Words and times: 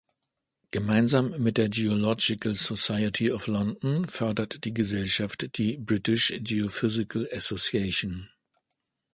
Gemeinsam 0.71 1.29
mit 1.37 1.59
der 1.59 1.69
Geological 1.69 2.55
Society 2.55 3.31
of 3.31 3.45
London 3.45 4.07
fördert 4.07 4.65
die 4.65 4.73
Gesellschaft 4.73 5.55
die 5.59 5.77
British 5.77 6.33
Geophysical 6.39 7.29
Association. 7.31 8.27